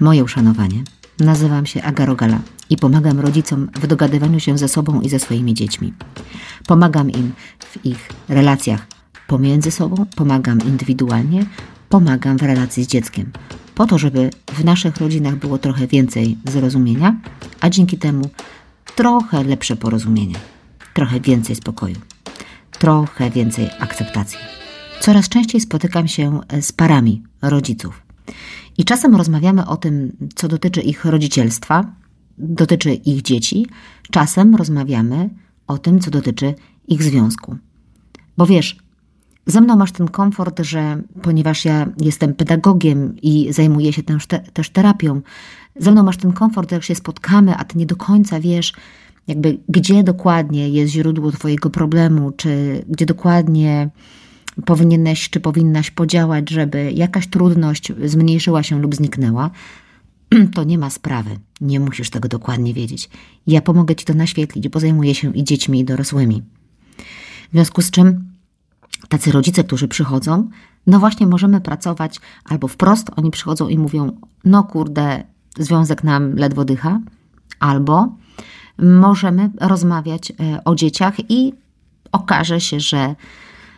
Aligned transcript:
Moje 0.00 0.24
uszanowanie. 0.24 0.82
Nazywam 1.20 1.66
się 1.66 1.82
Agarogala 1.82 2.38
i 2.70 2.76
pomagam 2.76 3.20
rodzicom 3.20 3.68
w 3.74 3.86
dogadywaniu 3.86 4.40
się 4.40 4.58
ze 4.58 4.68
sobą 4.68 5.00
i 5.00 5.08
ze 5.08 5.18
swoimi 5.18 5.54
dziećmi. 5.54 5.92
Pomagam 6.66 7.10
im 7.10 7.32
w 7.60 7.86
ich 7.86 8.08
relacjach 8.28 8.86
pomiędzy 9.26 9.70
sobą, 9.70 10.06
pomagam 10.16 10.60
indywidualnie, 10.60 11.46
pomagam 11.88 12.36
w 12.36 12.42
relacji 12.42 12.84
z 12.84 12.86
dzieckiem, 12.86 13.32
po 13.74 13.86
to, 13.86 13.98
żeby 13.98 14.30
w 14.52 14.64
naszych 14.64 14.96
rodzinach 14.96 15.36
było 15.36 15.58
trochę 15.58 15.86
więcej 15.86 16.38
zrozumienia, 16.44 17.16
a 17.60 17.70
dzięki 17.70 17.98
temu 17.98 18.30
trochę 18.96 19.44
lepsze 19.44 19.76
porozumienie, 19.76 20.36
trochę 20.94 21.20
więcej 21.20 21.56
spokoju, 21.56 21.96
trochę 22.78 23.30
więcej 23.30 23.68
akceptacji. 23.78 24.38
Coraz 25.00 25.28
częściej 25.28 25.60
spotykam 25.60 26.08
się 26.08 26.40
z 26.60 26.72
parami 26.72 27.22
rodziców. 27.42 28.05
I 28.78 28.84
czasem 28.84 29.16
rozmawiamy 29.16 29.66
o 29.66 29.76
tym, 29.76 30.16
co 30.34 30.48
dotyczy 30.48 30.80
ich 30.80 31.04
rodzicielstwa, 31.04 31.92
dotyczy 32.38 32.94
ich 32.94 33.22
dzieci, 33.22 33.66
czasem 34.10 34.54
rozmawiamy 34.54 35.30
o 35.66 35.78
tym, 35.78 36.00
co 36.00 36.10
dotyczy 36.10 36.54
ich 36.88 37.02
związku. 37.02 37.56
Bo 38.36 38.46
wiesz, 38.46 38.76
ze 39.46 39.60
mną 39.60 39.76
masz 39.76 39.92
ten 39.92 40.08
komfort, 40.08 40.60
że 40.60 41.02
ponieważ 41.22 41.64
ja 41.64 41.86
jestem 42.00 42.34
pedagogiem 42.34 43.16
i 43.22 43.52
zajmuję 43.52 43.92
się 43.92 44.02
też, 44.02 44.26
też 44.52 44.70
terapią, 44.70 45.20
ze 45.76 45.92
mną 45.92 46.02
masz 46.02 46.16
ten 46.16 46.32
komfort, 46.32 46.72
jak 46.72 46.84
się 46.84 46.94
spotkamy, 46.94 47.56
a 47.56 47.64
ty 47.64 47.78
nie 47.78 47.86
do 47.86 47.96
końca 47.96 48.40
wiesz, 48.40 48.72
jakby 49.26 49.58
gdzie 49.68 50.04
dokładnie 50.04 50.68
jest 50.68 50.92
źródło 50.92 51.32
Twojego 51.32 51.70
problemu, 51.70 52.32
czy 52.32 52.84
gdzie 52.88 53.06
dokładnie 53.06 53.90
powinieneś 54.64 55.30
czy 55.30 55.40
powinnaś 55.40 55.90
podziałać, 55.90 56.50
żeby 56.50 56.92
jakaś 56.92 57.26
trudność 57.26 57.92
zmniejszyła 58.04 58.62
się 58.62 58.80
lub 58.80 58.94
zniknęła, 58.94 59.50
to 60.54 60.64
nie 60.64 60.78
ma 60.78 60.90
sprawy. 60.90 61.38
Nie 61.60 61.80
musisz 61.80 62.10
tego 62.10 62.28
dokładnie 62.28 62.74
wiedzieć. 62.74 63.10
Ja 63.46 63.60
pomogę 63.60 63.96
Ci 63.96 64.04
to 64.04 64.14
naświetlić, 64.14 64.68
bo 64.68 64.80
zajmuję 64.80 65.14
się 65.14 65.32
i 65.34 65.44
dziećmi, 65.44 65.80
i 65.80 65.84
dorosłymi. 65.84 66.42
W 67.48 67.52
związku 67.52 67.82
z 67.82 67.90
czym 67.90 68.24
tacy 69.08 69.32
rodzice, 69.32 69.64
którzy 69.64 69.88
przychodzą, 69.88 70.48
no 70.86 70.98
właśnie 70.98 71.26
możemy 71.26 71.60
pracować 71.60 72.20
albo 72.44 72.68
wprost, 72.68 73.10
oni 73.16 73.30
przychodzą 73.30 73.68
i 73.68 73.78
mówią, 73.78 74.12
no 74.44 74.64
kurde, 74.64 75.24
związek 75.58 76.04
nam 76.04 76.36
ledwo 76.36 76.64
dycha, 76.64 77.00
albo 77.60 78.16
możemy 78.78 79.50
rozmawiać 79.60 80.30
e, 80.30 80.64
o 80.64 80.74
dzieciach 80.74 81.30
i 81.30 81.52
okaże 82.12 82.60
się, 82.60 82.80
że 82.80 83.14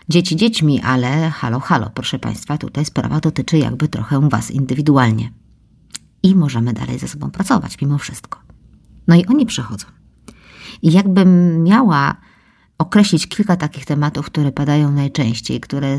dzieci 0.08 0.36
dziećmi, 0.36 0.80
ale 0.80 1.30
halo, 1.30 1.60
halo, 1.60 1.90
proszę 1.94 2.18
Państwa, 2.18 2.58
tutaj 2.58 2.84
sprawa 2.84 3.20
dotyczy 3.20 3.58
jakby 3.58 3.88
trochę 3.88 4.28
Was 4.28 4.50
indywidualnie. 4.50 5.32
I 6.22 6.34
możemy 6.34 6.72
dalej 6.72 6.98
ze 6.98 7.08
sobą 7.08 7.30
pracować 7.30 7.80
mimo 7.80 7.98
wszystko. 7.98 8.38
No 9.08 9.14
i 9.14 9.26
oni 9.26 9.46
przychodzą. 9.46 9.86
I 10.82 10.92
jakbym 10.92 11.62
miała 11.62 12.16
określić 12.78 13.26
kilka 13.26 13.56
takich 13.56 13.84
tematów, 13.84 14.26
które 14.26 14.52
padają 14.52 14.92
najczęściej, 14.92 15.60
które 15.60 15.98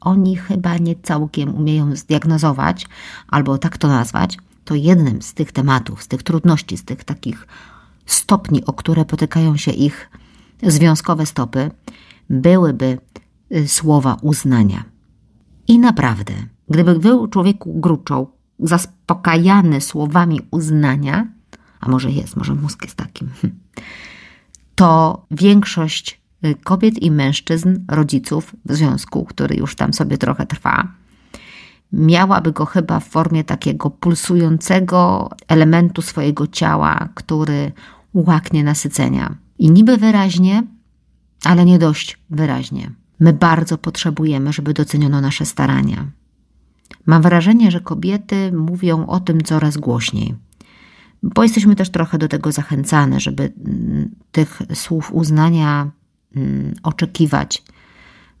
oni 0.00 0.36
chyba 0.36 0.78
nie 0.78 0.96
całkiem 0.96 1.54
umieją 1.54 1.96
zdiagnozować, 1.96 2.86
albo 3.28 3.58
tak 3.58 3.78
to 3.78 3.88
nazwać, 3.88 4.38
to 4.64 4.74
jednym 4.74 5.22
z 5.22 5.34
tych 5.34 5.52
tematów, 5.52 6.02
z 6.02 6.08
tych 6.08 6.22
trudności, 6.22 6.76
z 6.76 6.84
tych 6.84 7.04
takich 7.04 7.46
stopni, 8.06 8.64
o 8.64 8.72
które 8.72 9.04
potykają 9.04 9.56
się 9.56 9.70
ich 9.70 10.10
związkowe 10.62 11.26
stopy, 11.26 11.70
byłyby 12.30 12.98
słowa 13.66 14.16
uznania. 14.22 14.84
I 15.68 15.78
naprawdę, 15.78 16.34
gdyby 16.68 16.98
był 16.98 17.28
człowieku 17.28 17.80
gruczą 17.80 18.26
zaspokajany 18.58 19.80
słowami 19.80 20.40
uznania, 20.50 21.26
a 21.80 21.88
może 21.88 22.10
jest, 22.10 22.36
może 22.36 22.54
mózg 22.54 22.82
jest 22.82 22.96
takim, 22.96 23.30
to 24.74 25.26
większość 25.30 26.20
y, 26.44 26.54
kobiet 26.54 27.02
i 27.02 27.10
mężczyzn, 27.10 27.78
rodziców 27.88 28.56
w 28.64 28.72
związku, 28.74 29.24
który 29.24 29.56
już 29.56 29.74
tam 29.74 29.92
sobie 29.92 30.18
trochę 30.18 30.46
trwa, 30.46 30.88
miałaby 31.92 32.52
go 32.52 32.66
chyba 32.66 33.00
w 33.00 33.08
formie 33.08 33.44
takiego 33.44 33.90
pulsującego 33.90 35.30
elementu 35.48 36.02
swojego 36.02 36.46
ciała, 36.46 37.08
który 37.14 37.72
łaknie 38.14 38.64
nasycenia. 38.64 39.36
I 39.58 39.70
niby 39.70 39.96
wyraźnie, 39.96 40.62
ale 41.44 41.64
nie 41.64 41.78
dość 41.78 42.18
wyraźnie. 42.30 42.90
My 43.22 43.32
bardzo 43.32 43.78
potrzebujemy, 43.78 44.52
żeby 44.52 44.72
doceniono 44.72 45.20
nasze 45.20 45.46
starania. 45.46 46.06
Mam 47.06 47.22
wrażenie, 47.22 47.70
że 47.70 47.80
kobiety 47.80 48.52
mówią 48.52 49.06
o 49.06 49.20
tym 49.20 49.40
coraz 49.40 49.76
głośniej, 49.76 50.34
bo 51.22 51.42
jesteśmy 51.42 51.76
też 51.76 51.90
trochę 51.90 52.18
do 52.18 52.28
tego 52.28 52.52
zachęcane, 52.52 53.20
żeby 53.20 53.52
mm, 53.66 54.10
tych 54.32 54.62
słów 54.74 55.12
uznania 55.12 55.90
mm, 56.36 56.74
oczekiwać. 56.82 57.62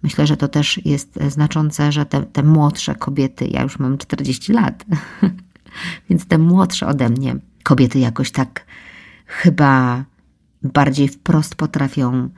Myślę, 0.02 0.26
że 0.26 0.36
to 0.36 0.48
też 0.48 0.80
jest 0.84 1.18
znaczące, 1.28 1.92
że 1.92 2.06
te, 2.06 2.22
te 2.22 2.42
młodsze 2.42 2.94
kobiety, 2.94 3.46
ja 3.46 3.62
już 3.62 3.78
mam 3.78 3.98
40 3.98 4.52
lat, 4.52 4.84
więc 6.10 6.26
te 6.26 6.38
młodsze 6.38 6.86
ode 6.86 7.08
mnie 7.08 7.36
kobiety 7.62 7.98
jakoś 7.98 8.30
tak 8.30 8.66
chyba 9.26 10.04
bardziej 10.62 11.08
wprost 11.08 11.54
potrafią 11.54 12.28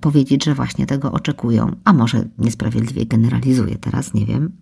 powiedzieć, 0.00 0.44
że 0.44 0.54
właśnie 0.54 0.86
tego 0.86 1.12
oczekują, 1.12 1.76
a 1.84 1.92
może 1.92 2.28
niesprawiedliwie 2.38 3.06
generalizuję 3.06 3.76
teraz, 3.78 4.14
nie 4.14 4.26
wiem. 4.26 4.52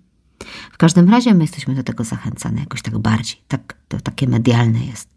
W 0.73 0.77
każdym 0.77 1.11
razie 1.11 1.35
my 1.35 1.45
jesteśmy 1.45 1.75
do 1.75 1.83
tego 1.83 2.05
zachęcane 2.05 2.61
jakoś 2.61 2.83
tak 2.83 2.99
bardziej, 2.99 3.37
tak, 3.49 3.77
to 3.89 4.01
takie 4.01 4.29
medialne 4.29 4.85
jest. 4.85 5.09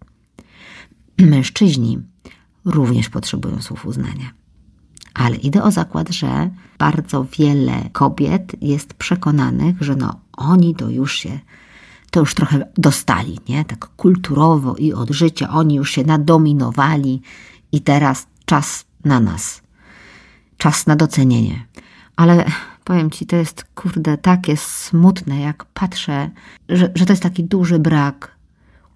Mężczyźni 1.19 1.99
również 2.65 3.09
potrzebują 3.09 3.61
słów 3.61 3.85
uznania. 3.85 4.31
Ale 5.13 5.35
idę 5.35 5.63
o 5.63 5.71
zakład, 5.71 6.09
że 6.09 6.49
bardzo 6.77 7.25
wiele 7.39 7.89
kobiet 7.91 8.55
jest 8.61 8.93
przekonanych, 8.93 9.81
że 9.81 9.95
no 9.95 10.19
oni 10.37 10.75
to 10.75 10.89
już 10.89 11.15
się 11.15 11.39
to 12.11 12.19
już 12.19 12.33
trochę 12.33 12.67
dostali, 12.77 13.39
nie? 13.49 13.65
Tak 13.65 13.87
kulturowo 13.95 14.75
i 14.75 14.93
od 14.93 15.09
życia. 15.09 15.49
Oni 15.49 15.75
już 15.75 15.91
się 15.91 16.03
nadominowali 16.03 17.21
i 17.71 17.81
teraz 17.81 18.27
czas 18.45 18.85
na 19.05 19.19
nas. 19.19 19.61
Czas 20.57 20.87
na 20.87 20.95
docenienie. 20.95 21.65
Ale 22.15 22.45
powiem 22.83 23.11
Ci, 23.11 23.25
to 23.25 23.35
jest, 23.35 23.65
kurde, 23.75 24.17
takie 24.17 24.57
smutne, 24.57 25.39
jak 25.39 25.65
patrzę, 25.65 26.29
że, 26.69 26.91
że 26.95 27.05
to 27.05 27.13
jest 27.13 27.23
taki 27.23 27.43
duży 27.43 27.79
brak 27.79 28.37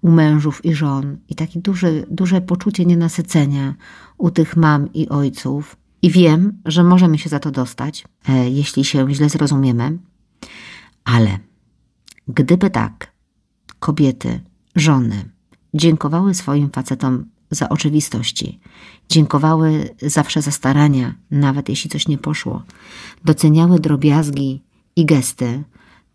u 0.00 0.10
mężów 0.10 0.64
i 0.64 0.74
żon 0.74 1.16
i 1.28 1.34
takie 1.34 1.60
duże, 1.60 1.92
duże 2.10 2.40
poczucie 2.40 2.84
nienasycenia 2.84 3.74
u 4.18 4.30
tych 4.30 4.56
mam 4.56 4.92
i 4.92 5.08
ojców. 5.08 5.76
I 6.02 6.10
wiem, 6.10 6.58
że 6.64 6.84
możemy 6.84 7.18
się 7.18 7.28
za 7.28 7.38
to 7.38 7.50
dostać, 7.50 8.04
e, 8.28 8.50
jeśli 8.50 8.84
się 8.84 9.14
źle 9.14 9.28
zrozumiemy, 9.28 9.98
ale 11.04 11.38
Gdyby 12.28 12.70
tak, 12.70 13.12
kobiety, 13.78 14.40
żony 14.76 15.24
dziękowały 15.74 16.34
swoim 16.34 16.70
facetom 16.70 17.24
za 17.52 17.68
oczywistości, 17.68 18.60
dziękowały 19.08 19.94
zawsze 20.02 20.42
za 20.42 20.50
starania, 20.50 21.14
nawet 21.30 21.68
jeśli 21.68 21.90
coś 21.90 22.08
nie 22.08 22.18
poszło, 22.18 22.62
doceniały 23.24 23.80
drobiazgi 23.80 24.62
i 24.96 25.06
gesty, 25.06 25.64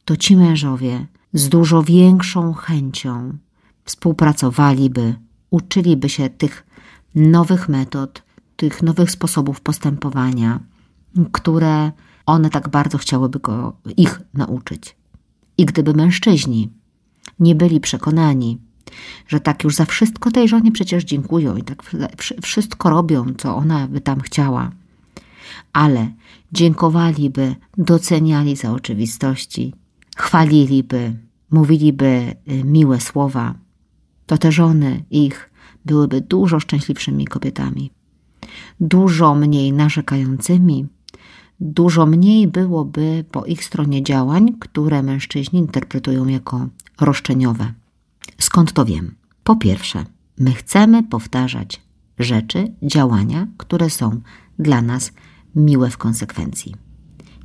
to 0.06 0.18
ci 0.18 0.38
mężowie 0.38 1.06
z 1.34 1.50
dużo 1.50 1.84
większą 1.84 2.54
chęcią 2.54 3.38
współpracowaliby, 3.86 5.16
uczyliby 5.50 6.10
się 6.10 6.30
tych 6.30 6.68
nowych 7.16 7.70
metod, 7.70 8.24
tych 8.56 8.84
nowych 8.84 9.12
sposobów 9.12 9.62
postępowania, 9.62 10.60
które 11.32 11.92
one 12.26 12.50
tak 12.50 12.70
bardzo 12.70 12.98
chciałyby 12.98 13.40
go, 13.40 13.74
ich 13.98 14.22
nauczyć. 14.34 14.96
I 15.58 15.66
gdyby 15.66 15.94
mężczyźni 15.94 16.70
nie 17.40 17.56
byli 17.56 17.80
przekonani, 17.80 18.62
że 19.28 19.40
tak 19.40 19.64
już 19.64 19.76
za 19.76 19.86
wszystko 19.86 20.32
tej 20.32 20.48
żonie 20.48 20.72
przecież 20.72 21.04
dziękują 21.04 21.58
i 21.58 21.64
tak 21.64 21.84
wszystko 22.42 22.90
robią, 22.90 23.26
co 23.38 23.56
ona 23.56 23.88
by 23.88 24.02
tam 24.02 24.22
chciała, 24.22 24.72
ale 25.74 26.12
dziękowaliby, 26.52 27.56
doceniali 27.78 28.56
za 28.56 28.72
oczywistości, 28.72 29.74
chwaliliby, 30.18 31.14
mówiliby 31.52 32.36
y, 32.52 32.64
miłe 32.64 33.02
słowa, 33.02 33.54
to 34.26 34.38
te 34.38 34.52
żony 34.52 35.04
ich 35.12 35.50
byłyby 35.86 36.22
dużo 36.22 36.60
szczęśliwszymi 36.60 37.26
kobietami, 37.26 37.92
dużo 38.80 39.36
mniej 39.36 39.74
narzekającymi, 39.74 40.88
dużo 41.60 42.06
mniej 42.06 42.48
byłoby 42.48 43.26
po 43.32 43.46
ich 43.46 43.64
stronie 43.64 44.04
działań, 44.04 44.54
które 44.60 45.04
mężczyźni 45.04 45.60
interpretują 45.60 46.28
jako 46.28 46.68
roszczeniowe. 47.02 47.74
Skąd 48.40 48.74
to 48.74 48.86
wiem? 48.86 49.16
Po 49.44 49.56
pierwsze, 49.56 50.06
my 50.40 50.54
chcemy 50.54 51.04
powtarzać 51.04 51.82
rzeczy, 52.20 52.74
działania, 52.84 53.48
które 53.58 53.90
są 53.90 54.22
dla 54.60 54.82
nas 54.82 55.12
miłe 55.56 55.90
w 55.90 55.98
konsekwencji. 55.98 56.76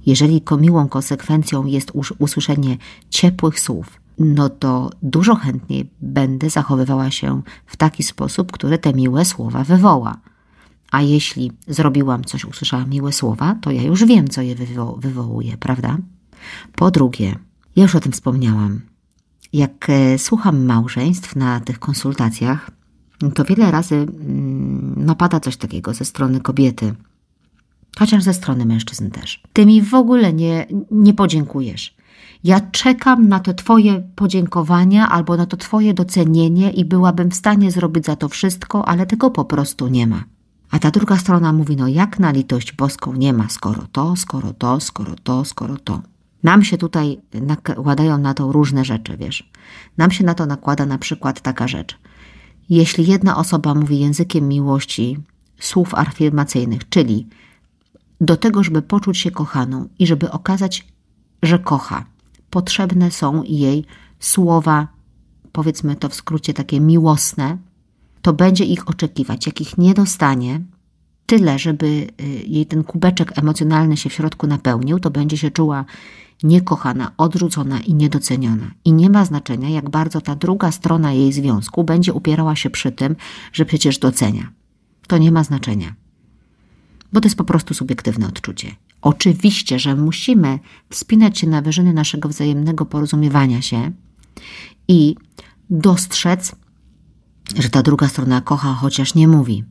Jeżeli 0.06 0.42
miłą 0.60 0.88
konsekwencją 0.88 1.66
jest 1.66 1.92
usłyszenie 2.18 2.76
ciepłych 3.10 3.60
słów, 3.60 4.00
no 4.18 4.48
to 4.48 4.90
dużo 5.02 5.34
chętniej 5.34 5.90
będę 6.00 6.50
zachowywała 6.50 7.10
się 7.10 7.42
w 7.66 7.76
taki 7.76 8.02
sposób, 8.02 8.52
który 8.52 8.78
te 8.78 8.92
miłe 8.92 9.24
słowa 9.24 9.64
wywoła. 9.64 10.20
A 10.90 11.02
jeśli 11.02 11.52
zrobiłam 11.68 12.24
coś, 12.24 12.44
usłyszałam 12.44 12.90
miłe 12.90 13.12
słowa, 13.12 13.56
to 13.60 13.70
ja 13.70 13.82
już 13.82 14.04
wiem, 14.04 14.28
co 14.28 14.42
je 14.42 14.54
wywo 14.54 14.96
wywołuje, 14.96 15.56
prawda? 15.56 15.96
Po 16.76 16.90
drugie, 16.90 17.38
ja 17.76 17.82
już 17.82 17.94
o 17.94 18.00
tym 18.00 18.12
wspomniałam. 18.12 18.80
Jak 19.52 19.90
e, 19.90 20.18
słucham 20.18 20.64
małżeństw 20.64 21.36
na 21.36 21.60
tych 21.60 21.78
konsultacjach, 21.78 22.70
to 23.34 23.44
wiele 23.44 23.70
razy 23.70 23.94
mm, 23.94 24.94
no, 24.96 25.14
pada 25.14 25.40
coś 25.40 25.56
takiego 25.56 25.94
ze 25.94 26.04
strony 26.04 26.40
kobiety, 26.40 26.94
chociaż 27.98 28.22
ze 28.22 28.34
strony 28.34 28.66
mężczyzn 28.66 29.10
też. 29.10 29.42
Ty 29.52 29.66
mi 29.66 29.82
w 29.82 29.94
ogóle 29.94 30.32
nie, 30.32 30.66
nie 30.90 31.14
podziękujesz. 31.14 31.96
Ja 32.44 32.60
czekam 32.60 33.28
na 33.28 33.40
te 33.40 33.54
Twoje 33.54 34.02
podziękowania 34.14 35.08
albo 35.08 35.36
na 35.36 35.46
to 35.46 35.56
Twoje 35.56 35.94
docenienie 35.94 36.70
i 36.70 36.84
byłabym 36.84 37.30
w 37.30 37.34
stanie 37.34 37.70
zrobić 37.70 38.04
za 38.04 38.16
to 38.16 38.28
wszystko, 38.28 38.88
ale 38.88 39.06
tego 39.06 39.30
po 39.30 39.44
prostu 39.44 39.88
nie 39.88 40.06
ma. 40.06 40.24
A 40.70 40.78
ta 40.78 40.90
druga 40.90 41.16
strona 41.16 41.52
mówi, 41.52 41.76
no 41.76 41.88
jak 41.88 42.18
na 42.18 42.30
litość 42.30 42.72
boską 42.72 43.12
nie 43.12 43.32
ma, 43.32 43.48
skoro 43.48 43.82
to, 43.92 44.16
skoro 44.16 44.52
to, 44.52 44.80
skoro 44.80 45.14
to, 45.22 45.44
skoro 45.44 45.76
to. 45.76 46.02
Nam 46.42 46.64
się 46.64 46.78
tutaj 46.78 47.20
nakładają 47.34 48.18
na 48.18 48.34
to 48.34 48.52
różne 48.52 48.84
rzeczy, 48.84 49.16
wiesz. 49.16 49.50
Nam 49.98 50.10
się 50.10 50.24
na 50.24 50.34
to 50.34 50.46
nakłada 50.46 50.86
na 50.86 50.98
przykład 50.98 51.40
taka 51.40 51.68
rzecz. 51.68 51.98
Jeśli 52.68 53.06
jedna 53.06 53.36
osoba 53.36 53.74
mówi 53.74 54.00
językiem 54.00 54.48
miłości 54.48 55.18
słów 55.58 55.94
afirmacyjnych, 55.94 56.88
czyli 56.88 57.26
do 58.20 58.36
tego, 58.36 58.62
żeby 58.62 58.82
poczuć 58.82 59.18
się 59.18 59.30
kochaną 59.30 59.88
i 59.98 60.06
żeby 60.06 60.30
okazać, 60.30 60.86
że 61.42 61.58
kocha, 61.58 62.04
potrzebne 62.50 63.10
są 63.10 63.42
jej 63.42 63.84
słowa, 64.20 64.88
powiedzmy 65.52 65.96
to 65.96 66.08
w 66.08 66.14
skrócie 66.14 66.54
takie 66.54 66.80
miłosne, 66.80 67.58
to 68.22 68.32
będzie 68.32 68.64
ich 68.64 68.88
oczekiwać. 68.88 69.46
Jak 69.46 69.60
ich 69.60 69.78
nie 69.78 69.94
dostanie, 69.94 70.60
tyle, 71.26 71.58
żeby 71.58 71.86
y, 71.86 72.24
jej 72.46 72.66
ten 72.66 72.84
kubeczek 72.84 73.38
emocjonalny 73.38 73.96
się 73.96 74.10
w 74.10 74.12
środku 74.12 74.46
napełnił, 74.46 75.00
to 75.00 75.10
będzie 75.10 75.36
się 75.36 75.50
czuła 75.50 75.84
niekochana, 76.42 77.12
odrzucona 77.16 77.80
i 77.80 77.94
niedoceniona. 77.94 78.70
I 78.84 78.92
nie 78.92 79.10
ma 79.10 79.24
znaczenia, 79.24 79.68
jak 79.68 79.90
bardzo 79.90 80.20
ta 80.20 80.36
druga 80.36 80.72
strona 80.72 81.12
jej 81.12 81.32
związku 81.32 81.84
będzie 81.84 82.12
upierała 82.12 82.56
się 82.56 82.70
przy 82.70 82.92
tym, 82.92 83.16
że 83.52 83.64
przecież 83.64 83.98
docenia. 83.98 84.52
To 85.06 85.18
nie 85.18 85.32
ma 85.32 85.44
znaczenia, 85.44 85.94
bo 87.12 87.20
to 87.20 87.26
jest 87.26 87.36
po 87.36 87.44
prostu 87.44 87.74
subiektywne 87.74 88.26
odczucie. 88.26 88.76
Oczywiście, 89.02 89.78
że 89.78 89.96
musimy 89.96 90.58
wspinać 90.90 91.38
się 91.38 91.46
na 91.46 91.62
wyżyny 91.62 91.92
naszego 91.92 92.28
wzajemnego 92.28 92.86
porozumiewania 92.86 93.62
się 93.62 93.92
i 94.88 95.16
dostrzec, 95.70 96.56
że 97.58 97.70
ta 97.70 97.82
druga 97.82 98.08
strona 98.08 98.40
kocha, 98.40 98.74
chociaż 98.74 99.14
nie 99.14 99.28
mówi. 99.28 99.64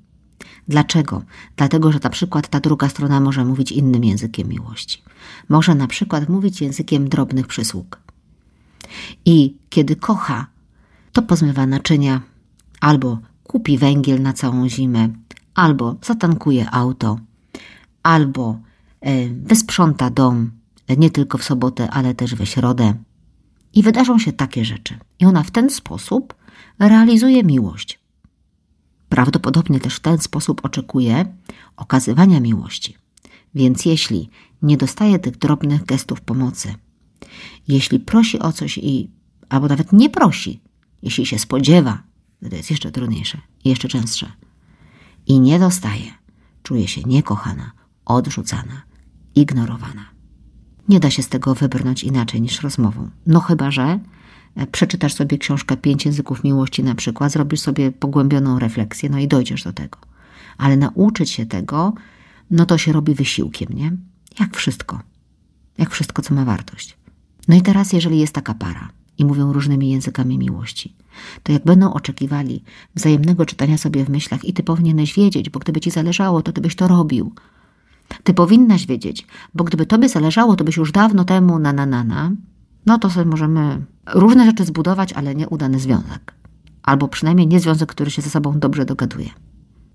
Dlaczego? 0.67 1.23
Dlatego, 1.55 1.91
że 1.91 1.99
na 2.03 2.09
przykład 2.09 2.47
ta 2.47 2.59
druga 2.59 2.89
strona 2.89 3.19
może 3.19 3.45
mówić 3.45 3.71
innym 3.71 4.03
językiem 4.03 4.47
miłości. 4.47 5.03
Może 5.49 5.75
na 5.75 5.87
przykład 5.87 6.29
mówić 6.29 6.61
językiem 6.61 7.09
drobnych 7.09 7.47
przysług. 7.47 7.99
I 9.25 9.55
kiedy 9.69 9.95
kocha, 9.95 10.47
to 11.11 11.21
pozmywa 11.21 11.65
naczynia, 11.67 12.21
albo 12.79 13.19
kupi 13.43 13.77
węgiel 13.77 14.21
na 14.21 14.33
całą 14.33 14.69
zimę, 14.69 15.09
albo 15.55 15.95
zatankuje 16.01 16.71
auto, 16.71 17.19
albo 18.03 18.59
e, 19.01 19.27
wysprząta 19.27 20.09
dom 20.09 20.51
nie 20.97 21.09
tylko 21.09 21.37
w 21.37 21.43
sobotę, 21.43 21.89
ale 21.89 22.15
też 22.15 22.35
we 22.35 22.45
środę. 22.45 22.93
I 23.73 23.83
wydarzą 23.83 24.19
się 24.19 24.33
takie 24.33 24.65
rzeczy. 24.65 24.97
I 25.19 25.25
ona 25.25 25.43
w 25.43 25.51
ten 25.51 25.69
sposób 25.69 26.33
realizuje 26.79 27.43
miłość. 27.43 28.00
Prawdopodobnie 29.11 29.79
też 29.79 29.95
w 29.95 29.99
ten 29.99 30.17
sposób 30.17 30.65
oczekuje 30.65 31.25
okazywania 31.77 32.39
miłości. 32.39 32.97
Więc 33.55 33.85
jeśli 33.85 34.29
nie 34.61 34.77
dostaje 34.77 35.19
tych 35.19 35.37
drobnych 35.37 35.85
gestów 35.85 36.21
pomocy, 36.21 36.75
jeśli 37.67 37.99
prosi 37.99 38.39
o 38.39 38.53
coś 38.53 38.77
i 38.77 39.11
albo 39.49 39.67
nawet 39.67 39.93
nie 39.93 40.09
prosi, 40.09 40.61
jeśli 41.01 41.25
się 41.25 41.39
spodziewa, 41.39 42.03
to 42.49 42.55
jest 42.55 42.71
jeszcze 42.71 42.91
trudniejsze 42.91 43.37
jeszcze 43.65 43.87
częstsze, 43.87 44.31
i 45.27 45.39
nie 45.39 45.59
dostaje, 45.59 46.11
czuje 46.63 46.87
się 46.87 47.01
niekochana, 47.01 47.71
odrzucana, 48.05 48.81
ignorowana. 49.35 50.05
Nie 50.89 50.99
da 50.99 51.09
się 51.09 51.23
z 51.23 51.29
tego 51.29 51.55
wybrnąć 51.55 52.03
inaczej 52.03 52.41
niż 52.41 52.61
rozmową. 52.61 53.09
No 53.25 53.39
chyba, 53.39 53.71
że 53.71 53.99
przeczytasz 54.71 55.13
sobie 55.13 55.37
książkę 55.37 55.77
Pięć 55.77 56.05
języków 56.05 56.43
miłości 56.43 56.83
na 56.83 56.95
przykład, 56.95 57.31
zrobisz 57.31 57.59
sobie 57.59 57.91
pogłębioną 57.91 58.59
refleksję, 58.59 59.09
no 59.09 59.19
i 59.19 59.27
dojdziesz 59.27 59.63
do 59.63 59.73
tego. 59.73 59.97
Ale 60.57 60.77
nauczyć 60.77 61.29
się 61.29 61.45
tego, 61.45 61.93
no 62.51 62.65
to 62.65 62.77
się 62.77 62.91
robi 62.91 63.15
wysiłkiem, 63.15 63.69
nie? 63.73 63.91
Jak 64.39 64.57
wszystko. 64.57 64.99
Jak 65.77 65.89
wszystko, 65.89 66.21
co 66.21 66.33
ma 66.33 66.45
wartość. 66.45 66.97
No 67.47 67.55
i 67.55 67.61
teraz, 67.61 67.93
jeżeli 67.93 68.19
jest 68.19 68.33
taka 68.33 68.53
para 68.53 68.89
i 69.17 69.25
mówią 69.25 69.53
różnymi 69.53 69.89
językami 69.89 70.37
miłości, 70.37 70.95
to 71.43 71.51
jak 71.51 71.63
będą 71.63 71.93
oczekiwali 71.93 72.63
wzajemnego 72.95 73.45
czytania 73.45 73.77
sobie 73.77 74.05
w 74.05 74.09
myślach 74.09 74.45
i 74.45 74.53
ty 74.53 74.63
powinieneś 74.63 75.13
wiedzieć, 75.13 75.49
bo 75.49 75.59
gdyby 75.59 75.79
ci 75.79 75.91
zależało, 75.91 76.41
to 76.41 76.51
ty 76.51 76.61
byś 76.61 76.75
to 76.75 76.87
robił. 76.87 77.33
Ty 78.23 78.33
powinnaś 78.33 78.85
wiedzieć, 78.85 79.27
bo 79.53 79.63
gdyby 79.63 79.85
tobie 79.85 80.09
zależało, 80.09 80.55
to 80.55 80.63
byś 80.63 80.77
już 80.77 80.91
dawno 80.91 81.25
temu 81.25 81.59
na 81.59 81.73
na 81.73 81.85
na 81.85 82.03
na, 82.03 82.31
no 82.85 82.97
to 82.97 83.09
sobie 83.09 83.25
możemy 83.25 83.85
różne 84.13 84.45
rzeczy 84.45 84.65
zbudować, 84.65 85.13
ale 85.13 85.35
nie 85.35 85.49
udany 85.49 85.79
związek. 85.79 86.33
Albo 86.83 87.07
przynajmniej 87.07 87.47
nie 87.47 87.59
związek, 87.59 87.89
który 87.89 88.11
się 88.11 88.21
ze 88.21 88.29
sobą 88.29 88.59
dobrze 88.59 88.85
dogaduje. 88.85 89.29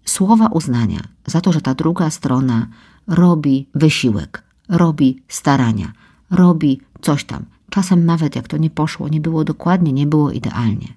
Słowa 0.04 0.46
uznania 0.46 1.00
za 1.26 1.40
to, 1.40 1.52
że 1.52 1.60
ta 1.60 1.74
druga 1.74 2.10
strona 2.10 2.66
robi 3.06 3.68
wysiłek, 3.74 4.42
robi 4.68 5.22
starania, 5.28 5.92
robi 6.30 6.80
coś 7.00 7.24
tam. 7.24 7.44
Czasem 7.70 8.06
nawet 8.06 8.36
jak 8.36 8.48
to 8.48 8.56
nie 8.56 8.70
poszło, 8.70 9.08
nie 9.08 9.20
było 9.20 9.44
dokładnie, 9.44 9.92
nie 9.92 10.06
było 10.06 10.30
idealnie. 10.30 10.88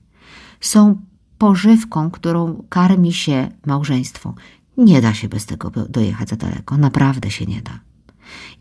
Są 0.62 1.02
pożywką, 1.38 2.12
którą 2.12 2.64
karmi 2.70 3.14
się 3.14 3.52
małżeństwo. 3.66 4.34
Nie 4.78 5.02
da 5.02 5.14
się 5.14 5.30
bez 5.30 5.46
tego 5.46 5.72
dojechać 5.90 6.30
za 6.30 6.36
daleko, 6.36 6.78
naprawdę 6.78 7.32
się 7.32 7.46
nie 7.46 7.62
da. 7.62 7.80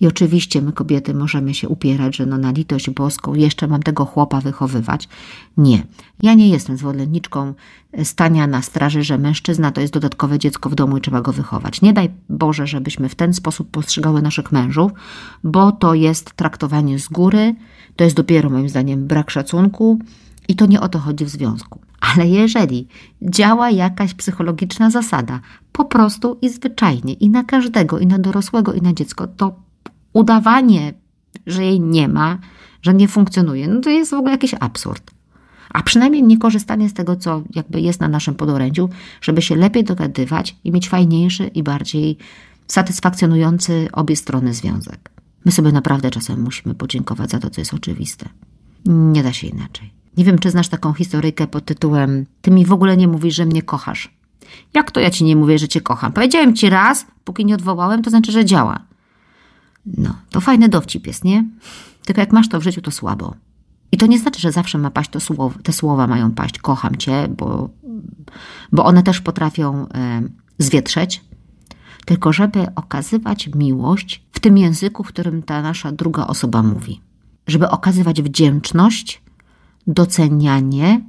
I 0.00 0.06
oczywiście 0.06 0.62
my 0.62 0.72
kobiety 0.72 1.14
możemy 1.14 1.54
się 1.54 1.68
upierać, 1.68 2.16
że 2.16 2.26
no 2.26 2.38
na 2.38 2.50
litość 2.50 2.90
boską 2.90 3.34
jeszcze 3.34 3.66
mam 3.66 3.82
tego 3.82 4.04
chłopa 4.04 4.40
wychowywać. 4.40 5.08
Nie. 5.56 5.82
Ja 6.22 6.34
nie 6.34 6.48
jestem 6.48 6.76
zwolenniczką 6.76 7.54
stania 8.04 8.46
na 8.46 8.62
straży, 8.62 9.02
że 9.02 9.18
mężczyzna 9.18 9.70
to 9.70 9.80
jest 9.80 9.92
dodatkowe 9.92 10.38
dziecko 10.38 10.70
w 10.70 10.74
domu 10.74 10.96
i 10.96 11.00
trzeba 11.00 11.20
go 11.20 11.32
wychować. 11.32 11.82
Nie 11.82 11.92
daj 11.92 12.10
Boże, 12.28 12.66
żebyśmy 12.66 13.08
w 13.08 13.14
ten 13.14 13.34
sposób 13.34 13.70
postrzegały 13.70 14.22
naszych 14.22 14.52
mężów, 14.52 14.92
bo 15.44 15.72
to 15.72 15.94
jest 15.94 16.32
traktowanie 16.32 16.98
z 16.98 17.08
góry, 17.08 17.54
to 17.96 18.04
jest 18.04 18.16
dopiero 18.16 18.50
moim 18.50 18.68
zdaniem 18.68 19.06
brak 19.06 19.30
szacunku 19.30 19.98
i 20.48 20.56
to 20.56 20.66
nie 20.66 20.80
o 20.80 20.88
to 20.88 20.98
chodzi 20.98 21.24
w 21.24 21.28
związku. 21.28 21.87
Ale 22.00 22.28
jeżeli 22.28 22.88
działa 23.22 23.70
jakaś 23.70 24.14
psychologiczna 24.14 24.90
zasada, 24.90 25.40
po 25.72 25.84
prostu 25.84 26.38
i 26.42 26.48
zwyczajnie, 26.48 27.12
i 27.12 27.30
na 27.30 27.44
każdego, 27.44 27.98
i 27.98 28.06
na 28.06 28.18
dorosłego, 28.18 28.72
i 28.72 28.82
na 28.82 28.92
dziecko, 28.92 29.26
to 29.26 29.56
udawanie, 30.12 30.94
że 31.46 31.64
jej 31.64 31.80
nie 31.80 32.08
ma, 32.08 32.38
że 32.82 32.94
nie 32.94 33.08
funkcjonuje, 33.08 33.68
no 33.68 33.80
to 33.80 33.90
jest 33.90 34.10
w 34.10 34.14
ogóle 34.14 34.32
jakiś 34.32 34.54
absurd. 34.60 35.10
A 35.70 35.82
przynajmniej 35.82 36.22
nie 36.22 36.38
korzystanie 36.38 36.88
z 36.88 36.94
tego, 36.94 37.16
co 37.16 37.42
jakby 37.54 37.80
jest 37.80 38.00
na 38.00 38.08
naszym 38.08 38.34
podorędziu, 38.34 38.88
żeby 39.20 39.42
się 39.42 39.56
lepiej 39.56 39.84
dogadywać 39.84 40.56
i 40.64 40.72
mieć 40.72 40.88
fajniejszy 40.88 41.46
i 41.46 41.62
bardziej 41.62 42.16
satysfakcjonujący 42.66 43.88
obie 43.92 44.16
strony 44.16 44.54
związek. 44.54 45.10
My 45.44 45.52
sobie 45.52 45.72
naprawdę 45.72 46.10
czasem 46.10 46.42
musimy 46.42 46.74
podziękować 46.74 47.30
za 47.30 47.38
to, 47.38 47.50
co 47.50 47.60
jest 47.60 47.74
oczywiste. 47.74 48.28
Nie 48.86 49.22
da 49.22 49.32
się 49.32 49.46
inaczej. 49.46 49.97
Nie 50.16 50.24
wiem, 50.24 50.38
czy 50.38 50.50
znasz 50.50 50.68
taką 50.68 50.92
historyjkę 50.92 51.46
pod 51.46 51.64
tytułem 51.64 52.26
Ty 52.42 52.50
mi 52.50 52.64
w 52.64 52.72
ogóle 52.72 52.96
nie 52.96 53.08
mówisz, 53.08 53.34
że 53.34 53.46
mnie 53.46 53.62
kochasz. 53.62 54.18
Jak 54.74 54.90
to 54.90 55.00
ja 55.00 55.10
ci 55.10 55.24
nie 55.24 55.36
mówię, 55.36 55.58
że 55.58 55.68
cię 55.68 55.80
kocham? 55.80 56.12
Powiedziałem 56.12 56.54
ci 56.54 56.70
raz, 56.70 57.06
póki 57.24 57.44
nie 57.44 57.54
odwołałem, 57.54 58.02
to 58.02 58.10
znaczy, 58.10 58.32
że 58.32 58.44
działa. 58.44 58.80
No, 59.86 60.14
to 60.30 60.40
fajny 60.40 60.68
dowcip 60.68 61.06
jest, 61.06 61.24
nie? 61.24 61.44
Tylko 62.04 62.20
jak 62.20 62.32
masz 62.32 62.48
to 62.48 62.60
w 62.60 62.62
życiu, 62.62 62.80
to 62.80 62.90
słabo. 62.90 63.34
I 63.92 63.96
to 63.96 64.06
nie 64.06 64.18
znaczy, 64.18 64.40
że 64.40 64.52
zawsze 64.52 64.78
ma 64.78 64.90
paść 64.90 65.10
to 65.10 65.20
słowo, 65.20 65.58
te 65.62 65.72
słowa 65.72 66.06
mają 66.06 66.30
paść, 66.30 66.58
kocham 66.58 66.96
cię, 66.96 67.28
bo, 67.36 67.70
bo 68.72 68.84
one 68.84 69.02
też 69.02 69.20
potrafią 69.20 69.88
e, 69.88 70.22
zwietrzeć. 70.58 71.24
Tylko 72.04 72.32
żeby 72.32 72.66
okazywać 72.74 73.50
miłość 73.54 74.24
w 74.32 74.40
tym 74.40 74.58
języku, 74.58 75.04
w 75.04 75.08
którym 75.08 75.42
ta 75.42 75.62
nasza 75.62 75.92
druga 75.92 76.26
osoba 76.26 76.62
mówi. 76.62 77.00
Żeby 77.46 77.68
okazywać 77.68 78.22
wdzięczność, 78.22 79.22
docenianie 79.88 81.00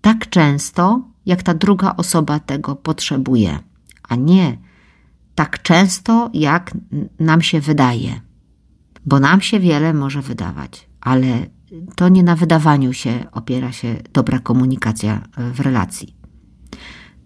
tak 0.00 0.30
często, 0.30 1.02
jak 1.26 1.42
ta 1.42 1.54
druga 1.54 1.96
osoba 1.96 2.40
tego 2.40 2.76
potrzebuje, 2.76 3.58
a 4.08 4.14
nie 4.14 4.58
tak 5.34 5.62
często, 5.62 6.30
jak 6.34 6.74
nam 7.20 7.42
się 7.42 7.60
wydaje. 7.60 8.20
Bo 9.06 9.20
nam 9.20 9.40
się 9.40 9.60
wiele 9.60 9.94
może 9.94 10.22
wydawać, 10.22 10.88
ale 11.00 11.46
to 11.96 12.08
nie 12.08 12.22
na 12.22 12.36
wydawaniu 12.36 12.92
się 12.92 13.24
opiera 13.32 13.72
się 13.72 13.96
dobra 14.12 14.38
komunikacja 14.38 15.22
w 15.54 15.60
relacji. 15.60 16.16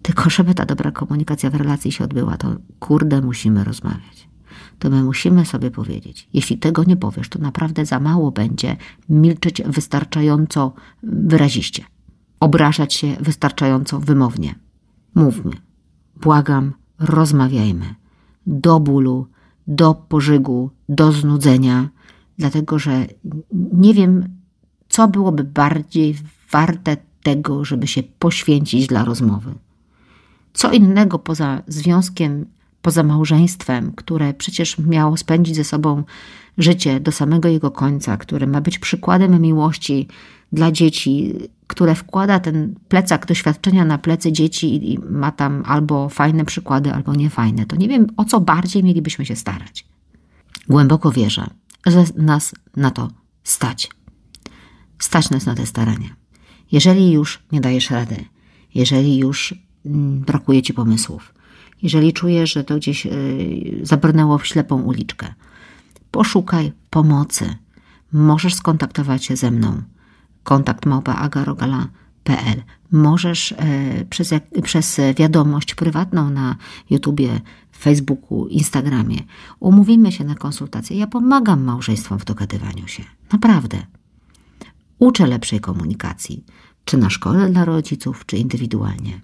Tylko 0.01 0.29
żeby 0.29 0.53
ta 0.53 0.65
dobra 0.65 0.91
komunikacja 0.91 1.49
w 1.49 1.55
relacji 1.55 1.91
się 1.91 2.03
odbyła, 2.03 2.37
to 2.37 2.55
kurde 2.79 3.21
musimy 3.21 3.63
rozmawiać. 3.63 4.29
To 4.79 4.89
my 4.89 5.03
musimy 5.03 5.45
sobie 5.45 5.71
powiedzieć, 5.71 6.29
jeśli 6.33 6.57
tego 6.57 6.83
nie 6.83 6.97
powiesz, 6.97 7.29
to 7.29 7.39
naprawdę 7.39 7.85
za 7.85 7.99
mało 7.99 8.31
będzie 8.31 8.77
milczeć 9.09 9.61
wystarczająco 9.65 10.73
wyraziście, 11.03 11.83
obrażać 12.39 12.93
się 12.93 13.15
wystarczająco 13.19 13.99
wymownie. 13.99 14.55
Mówmy, 15.15 15.51
błagam, 16.21 16.73
rozmawiajmy. 16.99 17.95
Do 18.47 18.79
bólu, 18.79 19.27
do 19.67 19.93
pożygu, 19.93 20.71
do 20.89 21.11
znudzenia, 21.11 21.89
dlatego 22.37 22.79
że 22.79 23.05
nie 23.73 23.93
wiem, 23.93 24.37
co 24.89 25.07
byłoby 25.07 25.43
bardziej 25.43 26.15
warte 26.51 26.97
tego, 27.23 27.65
żeby 27.65 27.87
się 27.87 28.03
poświęcić 28.03 28.87
dla 28.87 29.05
rozmowy. 29.05 29.53
Co 30.53 30.71
innego 30.71 31.19
poza 31.19 31.61
związkiem, 31.67 32.45
poza 32.87 33.03
małżeństwem, 33.03 33.91
które 33.95 34.33
przecież 34.33 34.77
miało 34.77 35.17
spędzić 35.17 35.55
ze 35.55 35.63
sobą 35.63 36.03
życie 36.57 36.99
do 36.99 37.11
samego 37.11 37.49
jego 37.49 37.71
końca, 37.71 38.17
które 38.17 38.47
ma 38.47 38.61
być 38.61 38.79
przykładem 38.79 39.41
miłości 39.41 40.07
dla 40.51 40.71
dzieci, 40.71 41.33
które 41.67 41.95
wkłada 41.95 42.39
ten 42.39 42.75
plecak 42.87 43.25
doświadczenia 43.25 43.85
na 43.85 43.97
plecy 43.97 44.31
dzieci 44.31 44.93
i 44.93 44.99
ma 44.99 45.31
tam 45.31 45.63
albo 45.65 46.09
fajne 46.09 46.45
przykłady, 46.45 46.93
albo 46.93 47.15
niefajne, 47.15 47.65
to 47.65 47.75
nie 47.75 47.87
wiem, 47.87 48.07
o 48.17 48.25
co 48.25 48.41
bardziej 48.41 48.83
mielibyśmy 48.83 49.25
się 49.25 49.35
starać. 49.35 49.85
Głęboko 50.69 51.11
wierzę, 51.11 51.47
że 51.85 52.03
nas 52.17 52.55
na 52.75 52.91
to 52.91 53.09
stać. 53.43 53.89
Stać 54.99 55.29
nas 55.29 55.45
na 55.45 55.55
te 55.55 55.65
starania. 55.65 56.09
Jeżeli 56.71 57.11
już 57.11 57.43
nie 57.51 57.61
dajesz 57.61 57.89
rady, 57.89 58.25
jeżeli 58.75 59.17
już 59.17 59.55
mm, 59.85 60.19
brakuje 60.19 60.61
ci 60.61 60.73
pomysłów, 60.73 61.36
jeżeli 61.81 62.13
czujesz, 62.13 62.53
że 62.53 62.63
to 62.63 62.75
gdzieś 62.75 63.05
y, 63.05 63.79
zabrnęło 63.83 64.37
w 64.37 64.47
ślepą 64.47 64.81
uliczkę, 64.81 65.33
poszukaj 66.11 66.71
pomocy. 66.89 67.55
Możesz 68.13 68.55
skontaktować 68.55 69.25
się 69.25 69.35
ze 69.35 69.51
mną. 69.51 69.81
Kontakt 70.43 70.85
małpa 70.85 71.15
agarogala.pl. 71.15 72.63
Możesz 72.91 73.51
e, 73.51 74.05
przez, 74.09 74.33
przez 74.63 75.01
wiadomość 75.15 75.75
prywatną 75.75 76.29
na 76.29 76.55
YouTubie, 76.89 77.41
Facebooku, 77.77 78.47
Instagramie. 78.47 79.17
Umówimy 79.59 80.11
się 80.11 80.23
na 80.23 80.35
konsultację. 80.35 80.97
Ja 80.97 81.07
pomagam 81.07 81.63
małżeństwom 81.63 82.19
w 82.19 82.25
dogadywaniu 82.25 82.87
się. 82.87 83.03
Naprawdę. 83.31 83.77
Uczę 84.99 85.27
lepszej 85.27 85.59
komunikacji, 85.59 86.43
czy 86.85 86.97
na 86.97 87.09
szkole 87.09 87.49
dla 87.49 87.65
rodziców, 87.65 88.25
czy 88.25 88.37
indywidualnie. 88.37 89.21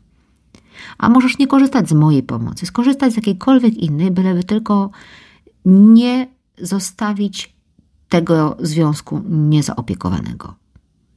A 0.97 1.09
możesz 1.09 1.37
nie 1.37 1.47
korzystać 1.47 1.89
z 1.89 1.93
mojej 1.93 2.23
pomocy, 2.23 2.65
skorzystać 2.65 3.13
z 3.13 3.15
jakiejkolwiek 3.15 3.77
innej, 3.77 4.11
byleby 4.11 4.43
tylko 4.43 4.89
nie 5.65 6.27
zostawić 6.57 7.55
tego 8.09 8.57
związku 8.59 9.21
niezaopiekowanego. 9.29 10.55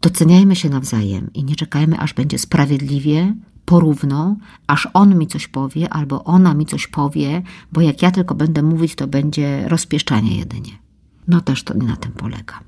Doceniajmy 0.00 0.56
się 0.56 0.68
nawzajem 0.68 1.30
i 1.34 1.44
nie 1.44 1.56
czekajmy, 1.56 1.98
aż 1.98 2.14
będzie 2.14 2.38
sprawiedliwie, 2.38 3.34
porówno, 3.64 4.36
aż 4.66 4.88
on 4.94 5.18
mi 5.18 5.26
coś 5.26 5.48
powie 5.48 5.92
albo 5.92 6.24
ona 6.24 6.54
mi 6.54 6.66
coś 6.66 6.86
powie, 6.86 7.42
bo 7.72 7.80
jak 7.80 8.02
ja 8.02 8.10
tylko 8.10 8.34
będę 8.34 8.62
mówić, 8.62 8.94
to 8.94 9.06
będzie 9.06 9.68
rozpieszczanie 9.68 10.38
jedynie. 10.38 10.72
No 11.28 11.40
też 11.40 11.64
to 11.64 11.74
nie 11.74 11.86
na 11.86 11.96
tym 11.96 12.12
polega. 12.12 12.60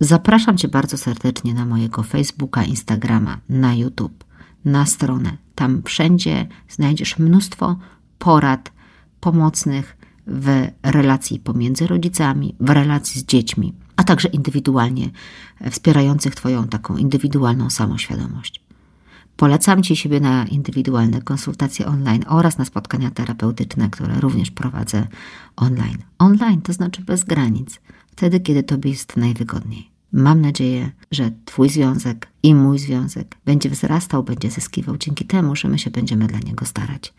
Zapraszam 0.00 0.58
Cię 0.58 0.68
bardzo 0.68 0.98
serdecznie 0.98 1.54
na 1.54 1.66
mojego 1.66 2.02
Facebooka, 2.02 2.64
Instagrama, 2.64 3.38
na 3.48 3.74
YouTube, 3.74 4.23
na 4.64 4.86
stronę. 4.86 5.36
Tam 5.54 5.82
wszędzie 5.82 6.46
znajdziesz 6.68 7.18
mnóstwo 7.18 7.76
porad 8.18 8.72
pomocnych 9.20 9.96
w 10.26 10.66
relacji 10.82 11.40
pomiędzy 11.40 11.86
rodzicami, 11.86 12.54
w 12.60 12.70
relacji 12.70 13.20
z 13.20 13.24
dziećmi, 13.24 13.74
a 13.96 14.04
także 14.04 14.28
indywidualnie 14.28 15.10
wspierających 15.70 16.34
Twoją 16.34 16.68
taką 16.68 16.96
indywidualną 16.96 17.70
samoświadomość. 17.70 18.64
Polecam 19.36 19.82
Ci 19.82 19.96
siebie 19.96 20.20
na 20.20 20.46
indywidualne 20.46 21.22
konsultacje 21.22 21.86
online 21.86 22.24
oraz 22.28 22.58
na 22.58 22.64
spotkania 22.64 23.10
terapeutyczne, 23.10 23.90
które 23.90 24.20
również 24.20 24.50
prowadzę 24.50 25.06
online. 25.56 25.98
Online 26.18 26.62
to 26.62 26.72
znaczy 26.72 27.02
bez 27.02 27.24
granic, 27.24 27.80
wtedy 28.10 28.40
kiedy 28.40 28.62
Tobie 28.62 28.90
jest 28.90 29.16
najwygodniej. 29.16 29.93
Mam 30.16 30.40
nadzieję, 30.40 30.90
że 31.10 31.30
Twój 31.44 31.68
związek 31.68 32.28
i 32.42 32.54
mój 32.54 32.78
związek 32.78 33.36
będzie 33.44 33.70
wzrastał, 33.70 34.22
będzie 34.22 34.50
zyskiwał 34.50 34.96
dzięki 34.96 35.24
temu, 35.24 35.56
że 35.56 35.68
my 35.68 35.78
się 35.78 35.90
będziemy 35.90 36.26
dla 36.26 36.38
niego 36.38 36.64
starać. 36.64 37.14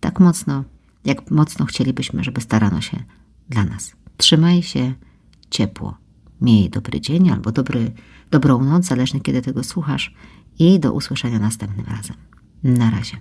Tak 0.00 0.20
mocno, 0.20 0.64
jak 1.04 1.30
mocno 1.30 1.66
chcielibyśmy, 1.66 2.24
żeby 2.24 2.40
starano 2.40 2.80
się 2.80 3.02
dla 3.48 3.64
nas. 3.64 3.92
Trzymaj 4.16 4.62
się 4.62 4.94
ciepło. 5.50 5.96
Miej 6.40 6.70
dobry 6.70 7.00
dzień 7.00 7.30
albo 7.30 7.52
dobry, 7.52 7.92
dobrą 8.30 8.64
noc, 8.64 8.84
zależnie 8.84 9.20
kiedy 9.20 9.42
tego 9.42 9.64
słuchasz 9.64 10.14
i 10.58 10.80
do 10.80 10.92
usłyszenia 10.92 11.38
następnym 11.38 11.86
razem. 11.86 12.16
Na 12.62 12.90
razie. 12.90 13.16